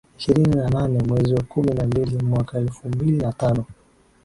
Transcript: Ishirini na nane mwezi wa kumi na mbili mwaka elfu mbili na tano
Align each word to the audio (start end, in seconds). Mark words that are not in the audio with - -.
Ishirini 0.19 0.55
na 0.55 0.69
nane 0.69 1.03
mwezi 1.07 1.33
wa 1.33 1.43
kumi 1.43 1.73
na 1.73 1.83
mbili 1.87 2.23
mwaka 2.23 2.57
elfu 2.57 2.87
mbili 2.89 3.17
na 3.17 3.33
tano 3.33 3.65